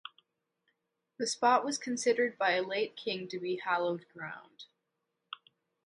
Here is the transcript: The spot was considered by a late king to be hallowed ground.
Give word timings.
The 1.19 1.27
spot 1.27 1.63
was 1.63 1.77
considered 1.77 2.35
by 2.39 2.53
a 2.53 2.63
late 2.63 2.95
king 2.95 3.27
to 3.27 3.37
be 3.39 3.57
hallowed 3.57 4.07
ground. 4.11 4.65